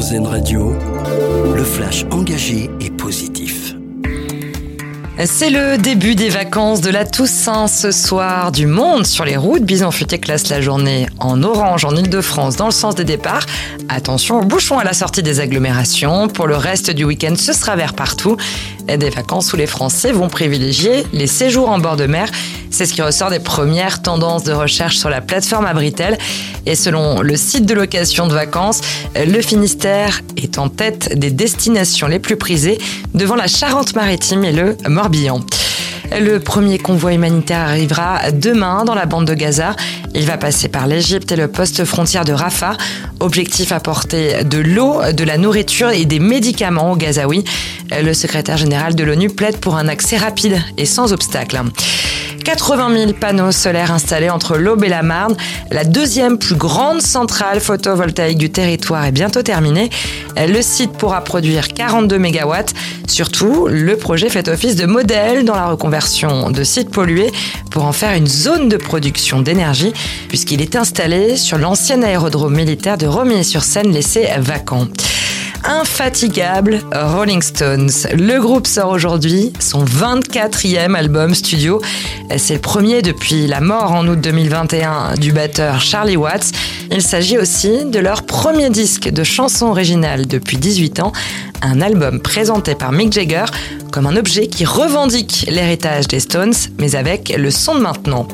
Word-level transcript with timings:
RZN 0.00 0.26
Radio, 0.26 0.72
le 1.54 1.62
flash 1.62 2.06
engagé 2.10 2.70
et 2.80 2.88
positif. 2.88 3.74
C'est 5.26 5.50
le 5.50 5.76
début 5.76 6.14
des 6.14 6.30
vacances 6.30 6.80
de 6.80 6.88
la 6.88 7.04
Toussaint 7.04 7.66
ce 7.66 7.90
soir. 7.90 8.50
Du 8.50 8.66
monde 8.66 9.04
sur 9.04 9.26
les 9.26 9.36
routes. 9.36 9.62
Bison 9.62 9.90
Futé 9.90 10.18
classe 10.18 10.48
la 10.48 10.62
journée 10.62 11.06
en 11.18 11.42
orange 11.42 11.84
en 11.84 11.94
Ile-de-France 11.94 12.56
dans 12.56 12.64
le 12.64 12.72
sens 12.72 12.94
des 12.94 13.04
départs. 13.04 13.44
Attention 13.90 14.38
aux 14.38 14.44
bouchons 14.44 14.78
à 14.78 14.84
la 14.84 14.94
sortie 14.94 15.22
des 15.22 15.38
agglomérations. 15.38 16.28
Pour 16.28 16.46
le 16.46 16.56
reste 16.56 16.90
du 16.90 17.04
week-end, 17.04 17.34
ce 17.36 17.52
sera 17.52 17.76
vert 17.76 17.92
partout. 17.92 18.38
Des 18.86 19.10
vacances 19.10 19.52
où 19.52 19.56
les 19.56 19.66
Français 19.66 20.12
vont 20.12 20.28
privilégier 20.28 21.04
les 21.12 21.26
séjours 21.26 21.68
en 21.68 21.78
bord 21.78 21.96
de 21.96 22.06
mer. 22.06 22.30
C'est 22.70 22.86
ce 22.86 22.94
qui 22.94 23.02
ressort 23.02 23.30
des 23.30 23.40
premières 23.40 24.00
tendances 24.00 24.44
de 24.44 24.52
recherche 24.52 24.96
sur 24.96 25.10
la 25.10 25.20
plateforme 25.20 25.66
Abritel. 25.66 26.16
Et 26.66 26.76
selon 26.76 27.20
le 27.20 27.36
site 27.36 27.66
de 27.66 27.74
location 27.74 28.26
de 28.26 28.34
vacances, 28.34 28.80
le 29.16 29.42
Finistère 29.42 30.22
est 30.36 30.58
en 30.58 30.68
tête 30.68 31.18
des 31.18 31.30
destinations 31.30 32.06
les 32.06 32.20
plus 32.20 32.36
prisées 32.36 32.78
devant 33.12 33.34
la 33.34 33.48
Charente-Maritime 33.48 34.44
et 34.44 34.52
le 34.52 34.76
Morbihan. 34.88 35.40
Le 36.18 36.38
premier 36.38 36.78
convoi 36.78 37.12
humanitaire 37.12 37.60
arrivera 37.60 38.30
demain 38.32 38.84
dans 38.84 38.94
la 38.94 39.06
bande 39.06 39.26
de 39.26 39.34
Gaza. 39.34 39.76
Il 40.14 40.26
va 40.26 40.38
passer 40.38 40.68
par 40.68 40.86
l'Égypte 40.86 41.30
et 41.30 41.36
le 41.36 41.48
poste 41.48 41.84
frontière 41.84 42.24
de 42.24 42.32
Rafah. 42.32 42.76
Objectif 43.20 43.70
apporter 43.70 44.42
de 44.44 44.58
l'eau, 44.58 45.00
de 45.12 45.24
la 45.24 45.38
nourriture 45.38 45.90
et 45.90 46.04
des 46.06 46.18
médicaments 46.18 46.92
aux 46.92 46.96
Gazaouis. 46.96 47.44
Le 47.92 48.12
secrétaire 48.12 48.56
général 48.56 48.94
de 48.94 49.04
l'ONU 49.04 49.28
plaide 49.28 49.58
pour 49.58 49.76
un 49.76 49.86
accès 49.86 50.16
rapide 50.16 50.60
et 50.78 50.86
sans 50.86 51.12
obstacle. 51.12 51.60
80 52.44 52.96
000 52.96 53.12
panneaux 53.12 53.52
solaires 53.52 53.92
installés 53.92 54.30
entre 54.30 54.56
l'Aube 54.56 54.84
et 54.84 54.88
la 54.88 55.02
Marne. 55.02 55.36
La 55.70 55.84
deuxième 55.84 56.38
plus 56.38 56.54
grande 56.54 57.00
centrale 57.00 57.60
photovoltaïque 57.60 58.38
du 58.38 58.50
territoire 58.50 59.04
est 59.04 59.12
bientôt 59.12 59.42
terminée. 59.42 59.90
Le 60.36 60.62
site 60.62 60.92
pourra 60.92 61.22
produire 61.22 61.68
42 61.68 62.18
MW. 62.18 62.54
Surtout, 63.06 63.66
le 63.68 63.96
projet 63.96 64.28
fait 64.28 64.48
office 64.48 64.76
de 64.76 64.86
modèle 64.86 65.44
dans 65.44 65.54
la 65.54 65.66
reconversion 65.66 66.50
de 66.50 66.64
sites 66.64 66.90
pollués 66.90 67.32
pour 67.70 67.84
en 67.84 67.92
faire 67.92 68.16
une 68.16 68.26
zone 68.26 68.68
de 68.68 68.76
production 68.76 69.40
d'énergie, 69.40 69.92
puisqu'il 70.28 70.62
est 70.62 70.76
installé 70.76 71.36
sur 71.36 71.58
l'ancien 71.58 72.02
aérodrome 72.02 72.54
militaire 72.54 72.98
de 72.98 73.06
Romilly-sur-Seine 73.06 73.92
laissé 73.92 74.28
vacant 74.38 74.86
infatigable 75.64 76.80
Rolling 76.92 77.42
Stones. 77.42 77.90
Le 78.14 78.38
groupe 78.40 78.66
sort 78.66 78.90
aujourd'hui 78.90 79.52
son 79.58 79.84
24e 79.84 80.94
album 80.94 81.34
studio. 81.34 81.80
C'est 82.36 82.54
le 82.54 82.60
premier 82.60 83.02
depuis 83.02 83.46
la 83.46 83.60
mort 83.60 83.92
en 83.92 84.06
août 84.06 84.20
2021 84.20 85.14
du 85.14 85.32
batteur 85.32 85.80
Charlie 85.80 86.16
Watts. 86.16 86.52
Il 86.90 87.02
s'agit 87.02 87.38
aussi 87.38 87.84
de 87.84 87.98
leur 87.98 88.22
premier 88.22 88.70
disque 88.70 89.08
de 89.08 89.24
chansons 89.24 89.66
originales 89.66 90.26
depuis 90.26 90.56
18 90.56 91.00
ans, 91.00 91.12
un 91.62 91.80
album 91.80 92.20
présenté 92.20 92.74
par 92.74 92.92
Mick 92.92 93.12
Jagger 93.12 93.44
comme 93.90 94.06
un 94.06 94.16
objet 94.16 94.46
qui 94.46 94.64
revendique 94.64 95.46
l'héritage 95.48 96.06
des 96.08 96.20
Stones, 96.20 96.54
mais 96.78 96.94
avec 96.94 97.34
le 97.36 97.50
son 97.50 97.74
de 97.74 97.80
maintenant. 97.80 98.26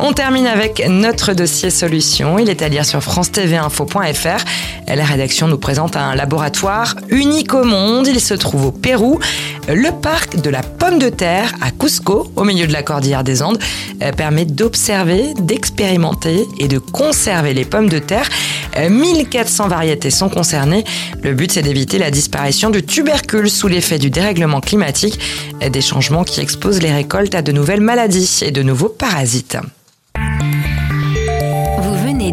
On 0.00 0.12
termine 0.12 0.46
avec 0.46 0.86
notre 0.88 1.32
dossier 1.32 1.70
solution. 1.70 2.38
Il 2.38 2.48
est 2.48 2.62
à 2.62 2.68
lire 2.68 2.84
sur 2.84 3.02
france-tv-info.fr. 3.02 4.44
La 4.86 5.04
rédaction 5.04 5.48
nous 5.48 5.58
présente 5.58 5.96
un 5.96 6.14
laboratoire 6.14 6.94
unique 7.08 7.52
au 7.52 7.64
monde. 7.64 8.06
Il 8.06 8.20
se 8.20 8.34
trouve 8.34 8.66
au 8.66 8.70
Pérou. 8.70 9.18
Le 9.66 9.90
parc 9.90 10.36
de 10.36 10.50
la 10.50 10.62
pomme 10.62 11.00
de 11.00 11.08
terre 11.08 11.52
à 11.60 11.72
Cusco, 11.72 12.30
au 12.36 12.44
milieu 12.44 12.68
de 12.68 12.72
la 12.72 12.84
cordillère 12.84 13.24
des 13.24 13.42
Andes, 13.42 13.58
permet 14.16 14.44
d'observer, 14.44 15.34
d'expérimenter 15.40 16.46
et 16.58 16.68
de 16.68 16.78
conserver 16.78 17.52
les 17.52 17.64
pommes 17.64 17.88
de 17.88 17.98
terre. 17.98 18.28
1400 18.88 19.64
euh, 19.64 19.68
variétés 19.68 20.10
sont 20.10 20.28
concernées. 20.28 20.84
Le 21.24 21.34
but, 21.34 21.50
c'est 21.50 21.62
d'éviter 21.62 21.98
la 21.98 22.12
disparition 22.12 22.70
du 22.70 22.84
tubercule 22.84 23.50
sous 23.50 23.66
l'effet 23.66 23.98
du 23.98 24.10
dérèglement 24.10 24.60
climatique, 24.60 25.18
des 25.60 25.80
changements 25.80 26.22
qui 26.22 26.40
exposent 26.40 26.80
les 26.80 26.92
récoltes 26.92 27.34
à 27.34 27.42
de 27.42 27.50
nouvelles 27.50 27.80
maladies 27.80 28.40
et 28.42 28.52
de 28.52 28.62
nouveaux 28.62 28.88
parasites 28.88 29.56